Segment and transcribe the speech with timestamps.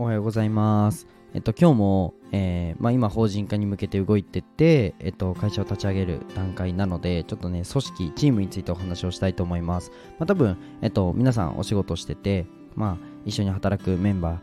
[0.00, 1.06] おはようございます。
[1.34, 9.90] えっと、今日も、えーまあ、今、法人化に向けて動いてて、えっと、会社を立ち上げる段階なので、ちょっとね、組織、チームについてお話をしたいと思います。
[10.18, 12.46] まあ、多分、えっと、皆さんお仕事してて、
[12.76, 14.38] まあ、一緒に働くメンバー、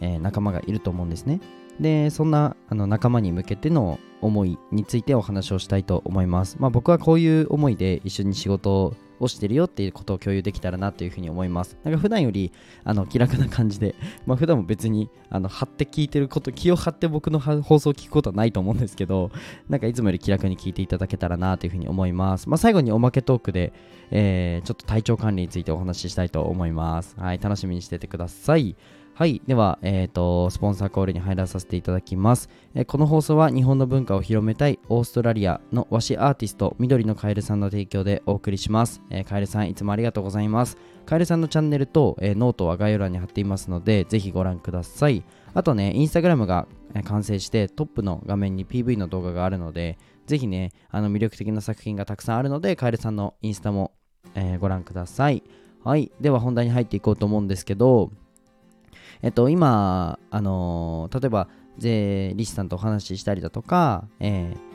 [0.00, 1.42] えー仲間がいると思うんですね。
[1.78, 6.56] で、そんなあの仲間に向けての思いについてお話をしたいと思います。
[6.58, 8.94] まあ、僕はこういう思いで一緒に仕事を
[9.28, 11.76] してるよっていうことを共有できたらなというふうに思います。
[11.84, 12.52] なんか普段より
[12.84, 13.94] あの気楽な感じで、
[14.26, 19.30] まあ、普段も別にあの張って聞いてること、気を張って僕の放送を聞くことはないと思うんですけど、
[19.68, 22.48] なんかいつもより気楽に聞いていただけたらなというふうに思います。
[22.48, 23.72] まあ、最後におまけトークで、
[24.10, 27.14] えーちょっと体調管理についてお話ししたいと思います。
[27.18, 28.76] はい、楽しみにしててください。
[29.22, 29.40] はい。
[29.46, 32.48] では、えっ、と、スポンサーコールに入らさせていただきます。
[32.74, 39.00] えーこの放送は日本の文化を広めたいオーストラリアの和紙アーティスト、緑のカエルさんの提供でお送りします。
[39.10, 40.76] えーカエルさん、いつもありがとうございます。
[41.06, 45.22] カエルさんのチャンネルと、えノートは概要欄に貼っていますので、ぜひご覧ください。
[45.54, 46.66] あとね、インスタグラムが
[47.04, 53.92] 完成して、トップの画面に PV の動画があるので、ぜひね、あの魅力的な作品がたくさんあるので、カエルさんのインスタも、
[54.34, 55.44] えご覧ください。
[55.84, 56.10] はい。
[56.20, 58.10] では本題に入っていこうと思うんですけど、
[59.22, 64.72] えっと、今、あのー例えば、税理士さんとお話ししたりだとか、えー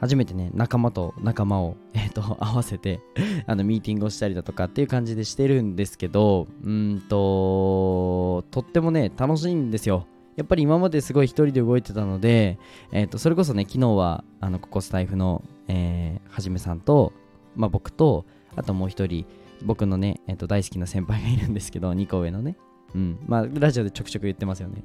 [0.00, 3.00] 初めてね、仲間と仲間を、 えっと合わせて
[3.46, 10.06] あのミーティングをしたりだとかっていう感じでしてるんですけど、うんと、とってもね、楽しいんですよ。
[10.36, 12.58] やっぱり今まですごい一人で動いてたので、
[12.92, 17.12] えっとそれこそね、昨日はあのここスタイフの、えーはじめさんと、
[17.54, 18.24] まあ、僕と、
[18.56, 19.26] あともう一人、
[19.66, 22.56] 僕のね、えっと大好きな先輩がいるんですけど、2個上のね、
[22.94, 23.18] うん。
[23.26, 24.84] まあ、ラジオでちょくちょく言ってますよね。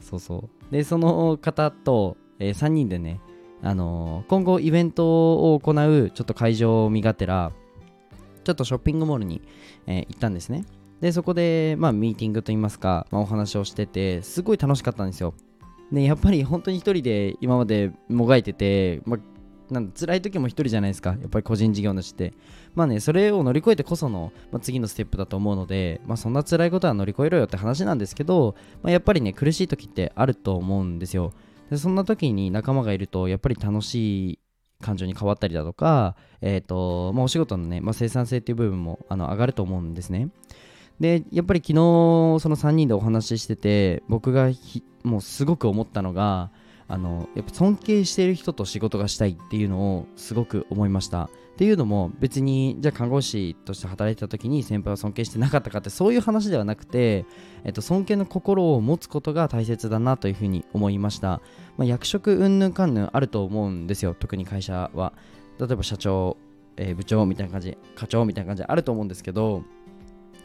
[0.00, 0.72] そうそう。
[0.72, 3.20] で、その方と、え3人でね、
[3.62, 7.52] あのー今後イベントを行うちょっと会場を見がてら、
[8.44, 9.42] ちょっとショッピングモールに、
[9.86, 10.64] えー行ったんですね。
[11.00, 15.34] で、そこで、まあ、ミーティングといいますか、まあ、お話をしてて、すごい楽しかったんですよ。
[15.90, 19.20] で、やっぱり本当に一人で今までもがいてて、まあ、
[19.72, 21.10] なん辛い時も一人じゃないですか。
[21.10, 22.32] やっぱり個人事業主って。
[22.74, 31.32] まあね、それを乗り越えてこその、まあ、次のステップだと思うので、まあ、そんな辛いことは乗り越えろよって話なんですけど、まあ、やっぱりね、苦しい時ってあると思うんですよ。
[31.70, 34.38] でそんな時に仲間がいると、やっぱり楽しい
[34.80, 40.30] 感情に変わったりだとか、えっ、と、まあ、お仕事のね、まあ、生産性っていう部分もあの上がると思うんですね。
[40.98, 46.50] で、やっぱり昨日、その3人でお話ししてて、僕がひもうすごく思ったのが、
[46.90, 51.24] あのやっぱ尊敬している人と仕事がしたいっていうのをすごく思いました。
[51.24, 57.26] っていうのも別にじゃあ看護師として働いてた時に先輩を尊敬してなかったかってそういう話ではなくて、
[57.64, 61.42] えっと、尊敬の心を持つことが大切だなというふうに思いました、
[61.76, 65.12] まあ、役職うんぬんかんぬんあると思うんですよ特に会社は
[65.58, 66.38] 例えば社長、
[66.78, 69.62] えー部長みたいな感じ課長みたいな感じあると思うんですけど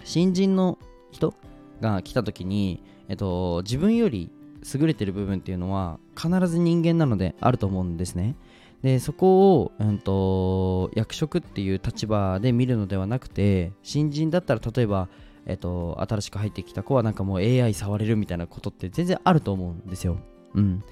[0.03, 0.77] 新人の
[1.11, 1.33] 人
[1.79, 4.29] が来た時に、えっと、自分より
[4.73, 8.35] 優れてる部分っていうのは必ず人間なのであると思うんですね
[8.81, 15.09] でそこを、うん、と役職っていう立場で見るのではなくて新人だったら例えば、
[15.45, 20.19] えっと、新しく入ってきた子はなんかもう AI 触れるみたいなことって全然あると思うんですよ。
[20.53, 20.83] うん、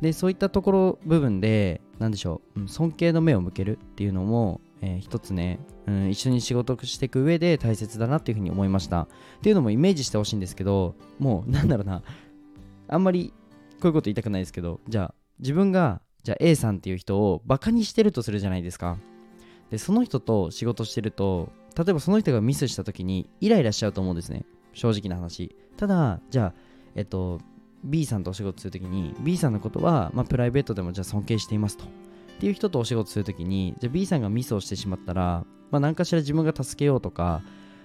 [0.00, 9.02] でそういったところ部分で何でしょう、うん尊敬の目を向けるっていうのも、えー一つね、うん、一緒に仕事していく上で大切だなっていうふうに思いました。
[9.02, 9.08] っ
[9.40, 12.02] ていうのもイメージしてほしいんですけどもうなんだろうな
[12.88, 13.32] あんまり
[13.80, 18.98] こういうこと言いたくないですけどじゃあ自分がじゃあ A さんっていう人をバカにしてるとするじゃないですか。
[19.70, 24.44] でその人と仕事してると例えばその人がミスした時にイライラしちゃうと思うんですね。
[24.72, 25.54] 正直な話。
[25.76, 26.54] ただじゃあ
[26.94, 27.40] えっと
[27.84, 31.84] B さんとお仕事するときに B さんのことは、まあ、プライベートでもじゃあ尊敬していますと。
[31.84, 31.88] っ
[32.40, 37.42] ていう人とお仕事するときにじゃあ B さんがミスをしてしまったら、まあ、何かしら自分が助けようとか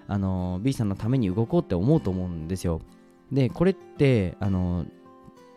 [0.08, 2.82] あの B さんのために動こうって思うと思うんですよ。
[3.34, 4.86] でこれってあの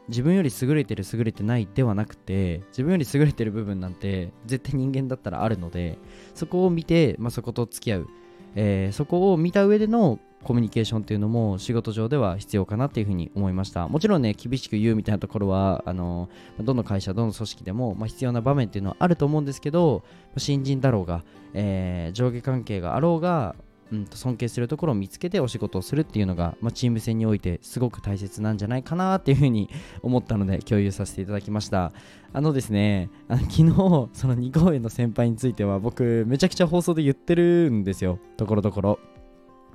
[0.08, 5.98] 自分より優れてる優れてないではなくて自分より優れてる部分なんて絶対人間だったらあるので
[6.34, 8.08] そこを見て、まあ、そこと付き合う、
[8.54, 13.88] えーそこを見た上でのコミュニケーションっていうのも仕事上では必要かなっていうふうに思いました。
[13.88, 16.28] もちろんね厳しく言うみたいなところはあの
[16.60, 20.04] どの会社どの組織でも、まあ、必要な場面っていうのはあると思うんですけど
[20.36, 23.56] 新人だろうが、えー上下関係があろうが
[23.92, 29.70] うん、と尊敬するところを見つけてお仕事をするっていうのが、まあ、チーム戦においてすごく大切なんじゃないかなっていうふうに
[30.02, 31.92] 思ったので共有させていただきました。
[32.32, 33.64] あのですねあの昨日
[34.12, 38.18] その2公演の先輩については僕めちゃくちゃ放送で言ってるんですよ。
[38.36, 38.98] ところどころ。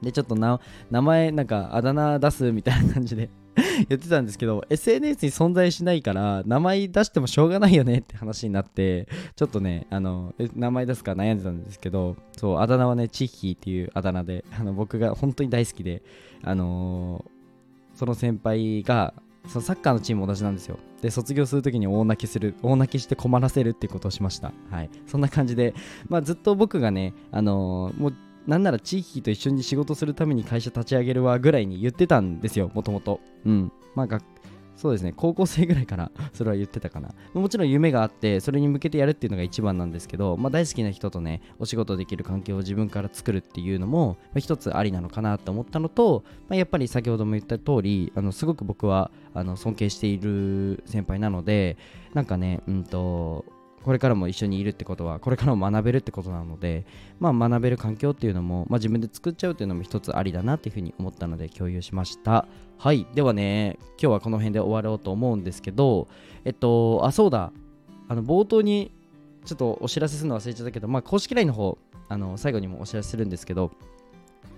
[0.01, 0.59] でちょっと名
[0.89, 3.29] 前なんかあだ名出すみたいな感じで。
[3.89, 16.01] 言ってたんですけど SNS に存在しないから名前出してもしょうがないよねって話になってちょっとねあの名前出すか悩んでたんですけどそうあだ名はねチッヒーっていうあだ名であの僕が本当に大好きで
[16.43, 17.41] あのー
[17.95, 19.13] その先輩が
[19.47, 20.77] そのサッカーのチーム同じなんですよ。
[21.01, 24.53] で卒業するときに大泣きする大泣きして困らせるってことをしました。
[24.69, 24.89] はい。
[25.07, 25.73] そんな感じで、
[26.07, 28.13] まあ、ずっと僕がねあのー、もう
[28.47, 33.19] なんなら地域と一緒に仕事するために会社立ち上げるわぐらいに言ってたんですよもともと。
[33.45, 33.71] うん。
[33.95, 34.07] まあ
[34.81, 35.13] そうですね。
[35.15, 37.09] 高校生ぐらいから それは言ってたかな。
[37.35, 51.77] もちろん夢があってそれに向けてやるっていうのが一番なんですけど、まあ、大好きな人とねお仕事できる環境を自分から作るっていうのも、まあ、一つありなのかなと思ったのと、まあ、やっぱり先ほども言った通りあのすごく僕はあの尊敬している先輩なので
[52.15, 53.45] なんかねうんと
[53.83, 56.85] これからも一緒にいるってことはこれからも学べるってことなので、
[57.19, 62.47] まあ、学べる環境っていうのも、まあ、自分で作っちゃうっていうのも一つありだなっていうふうに思ったので共有しました。
[62.77, 63.07] はい。
[63.13, 66.07] ではね今日はこの辺で終わろうと思うんですけど
[66.45, 67.51] えっとあそうだ。
[68.07, 68.91] あの冒頭に
[69.45, 71.77] ちょっとお知らせするの忘れちゃったけど、まあ、公式 LINE の方
[72.09, 73.71] あの最後にもお知らせするんですけど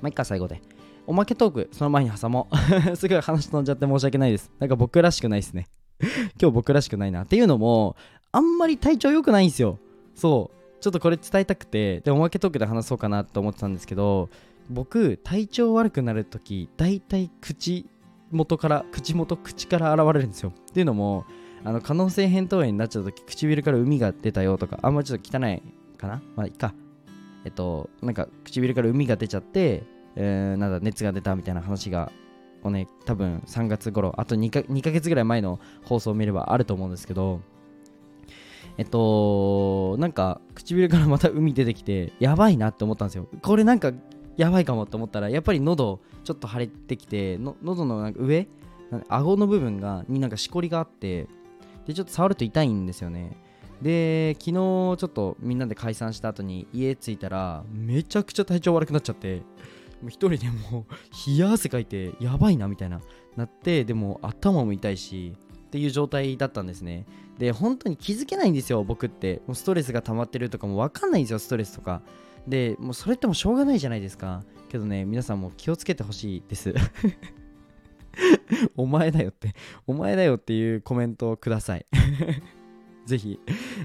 [0.02, 0.62] まあいっか最後で。
[1.06, 2.48] おまけトークその前に挟も
[2.92, 2.96] う。
[2.96, 4.52] すごい話飛んじゃって申し訳ないです。
[4.60, 5.68] なんか僕らしくないですね。
[6.40, 7.24] 今日僕らしくないな。
[7.24, 7.96] っていうのも
[8.34, 9.80] あんまり体調良くないんですよ。
[10.16, 10.82] そう。
[10.82, 14.30] ちょっとこれ伝えたくてでおまけトークで話そうかなと思ってたんですけど
[14.70, 17.86] 僕体調悪くなるとき大体口
[18.32, 20.50] 元から口元口から現れるんですよ。
[20.50, 21.26] っていうのも
[21.64, 25.62] あの可能性扁桃炎になっちゃった時唇から海が出たよとかあんまちょっと汚い
[25.98, 26.22] かな？
[26.36, 26.74] まあいいか。
[27.46, 29.84] えっとなんか唇から海が出ちゃって、
[30.16, 32.12] えー、なんだ熱が出たみたいな話が
[32.64, 37.40] をね多分3月頃あと 2, か2ヶ月ぐらい前の放送を見ればあると思うんですけど
[38.78, 43.28] えっと、なんか唇からまた海出てきて、やばいなって思ったんですよ。
[43.42, 43.92] これなんか
[44.38, 48.48] やばいかもって思ったら、やっぱり喉ちょっと腫れてきて、の喉のなんか上、
[49.10, 51.28] 顎の部分がになんかしこりがあって、
[51.86, 53.38] で、ちょっと触ると痛いんですよね。
[53.82, 59.42] で、昨日ちょっとみんなで解散した後に家着いたら、めちゃくちゃ体調悪くなっちゃって、
[60.02, 63.02] もう一人でもう冷や汗かいて、やばいなみたいな、
[63.36, 65.34] なって、でも頭も痛いし、
[65.74, 67.08] っていう状態だったんですね。
[67.40, 69.42] で本当に気づけないんですよ僕って。
[69.48, 72.04] もうストレスが溜まってるとかも分かんないんですよストレスとか。
[72.48, 74.44] でもうそれってもうしょうがないじゃないですか。
[74.70, 76.76] けどね皆さんも気をつけてほしいです。
[78.78, 79.56] お前だよって。
[79.88, 81.88] お前だよっていうコメントをください。
[83.08, 83.40] ぜひ、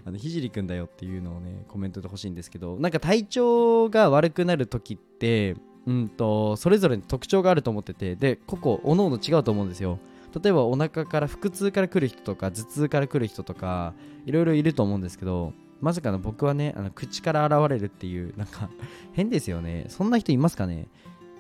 [0.05, 5.57] あのひじりくんだよっていうのをね、コメントで欲しいんですけど、なんか体調が悪くなるときって、
[5.87, 9.99] うんと、それぞれ特徴があると思ってて、で、個々、おのおの違うと思うんですよ。
[10.43, 13.95] 例えばお腹から腹痛から来る人とか頭痛から来る人とか
[14.27, 18.69] いろいろいると思うんですけどまさかの僕はねあの口から現れるっていうなんか
[19.13, 19.87] 変ですよね。
[19.89, 20.87] そんな人いますかね？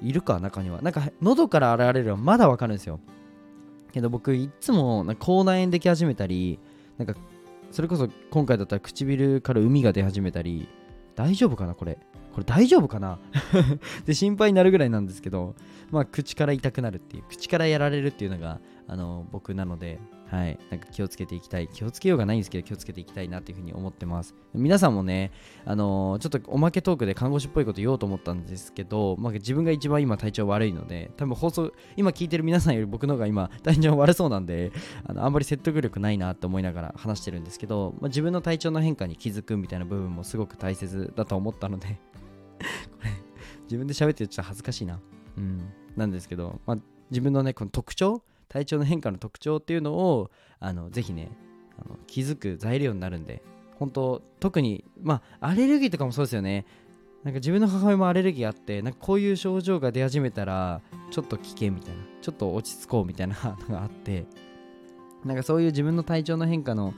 [0.00, 0.80] いるか中には。
[0.80, 3.00] なんか喉から現れるのはまだわかるんですよ。
[3.92, 6.58] けど僕いつも口内炎でき始めたり
[6.98, 7.14] なんか
[7.72, 10.68] それこそ今回だったら唇から海が出始めたり
[11.16, 11.98] 大丈夫かなこれ？
[12.38, 13.18] これ大丈夫かな？
[14.06, 15.56] で心配になるぐらいなんですけど
[15.90, 19.98] まあ口から痛くなるっていう口からやられるっていうのがあの僕なので、
[20.30, 21.68] はい、なんか気をつけていきたい。
[21.68, 24.34] 気をつけようがないんですけど気をつけていきたいなっていうふうに思ってます。
[24.54, 25.30] 皆さんもね、
[25.66, 34.72] あのー、ちょっとおまけトークで看護師っぽいこと言おうと思ったんですけど、まあ、自分が一番今体調悪いので多分放送今聞いてる皆さんより僕の方が今体調悪そうなんで
[35.04, 42.00] あのあんまり説得力ないなって思いながら話してるんですけど、まあ、自分の体調の変化に気づくみたいな部分もすごく大切だと思ったので
[42.58, 43.10] れ
[43.64, 45.00] 自分で喋ってちょっと恥ずかしいな。
[45.36, 45.72] うん。
[45.96, 46.78] なんですけど、まあ、
[47.10, 50.30] 自分のねこの特徴体調の変化の特徴っていうのを
[50.60, 51.30] あのぜひね
[51.78, 53.42] あの気づく材料になるんで
[53.78, 56.66] 本当特にまあアレルギーとかもそうですよね。
[57.24, 60.80] なんか自分の母親もアレルギーあってなんかこういう症状が出始めたら
[61.10, 64.24] ちょっと危険みたいなちょっと落ち着こうみたいなのがあって
[65.24, 66.94] なんかそういう自分の体調の変化の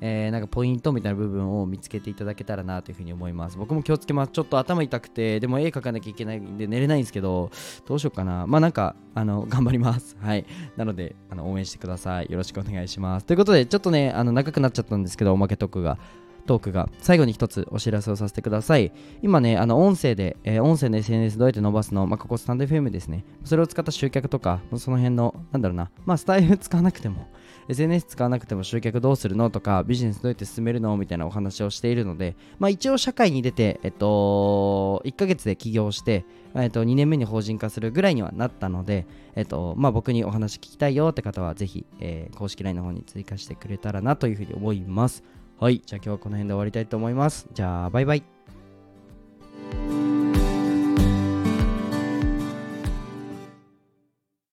[0.00, 3.56] えー、なんかポイントみたいな部分を見つけていただけたらなというふうに思います。
[3.56, 4.32] 僕も気をつけます。
[4.32, 7.50] ちょっと頭痛くて、でも絵描かなきゃいけないんで寝れないんですけど、
[7.86, 8.46] どうしようかな。
[8.46, 10.16] まあなんか、あの、頑張ります。
[10.22, 10.44] はい。
[10.76, 12.26] なので、あの応援してください。
[12.30, 13.26] よろしくお願いします。
[13.26, 15.98] ということで、ちょっとね、あの長くなっちゃったんですけど、おまけトークが。
[16.46, 18.92] トークが最後に一つお知らせをさせてください。
[19.22, 23.24] 今ね、あの音声で、えー、音声の SNS どうやって伸ばすの、まあ、ここスタンド FM ですね。
[23.44, 27.28] それを使った集客とか、その辺の、なんだろうな、まあ、スタイル使わなくても、
[27.68, 30.96] SNS 使わなくても集客どうするのとか、ビジネスどうやって進めるの？
[30.96, 36.24] みたいなお話をしているので、まあ、一応社会に出て、えっと、1ヶ月で起業して、
[36.54, 45.24] えっと、2年目に法人化するぐらいにはなったので、えっと、まあ、僕にお話聞きたいよって方は、ぜひ、えー、公式 LINE の方に追加してくれたらなというふうに思います。
[45.60, 47.46] はい、じゃあ今日はこの辺で終わりたいと思います。
[47.52, 48.33] じゃあ、バイバイ。